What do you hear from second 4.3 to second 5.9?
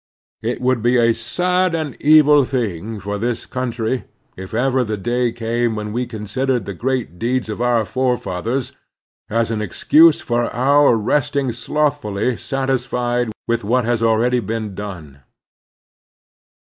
if ever the day came